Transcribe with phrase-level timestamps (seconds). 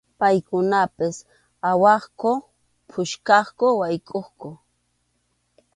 [0.19, 1.15] Paykunapas
[1.69, 2.31] awaqku,
[2.89, 4.49] puskaqku, waykʼuqku.